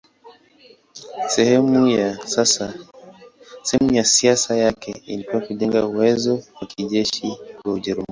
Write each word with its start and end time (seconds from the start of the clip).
Sehemu 1.27 1.87
ya 3.91 4.03
siasa 4.03 4.57
yake 4.57 4.91
ilikuwa 5.05 5.41
kujenga 5.41 5.85
uwezo 5.85 6.43
wa 6.61 6.67
kijeshi 6.67 7.37
wa 7.65 7.73
Ujerumani. 7.73 8.07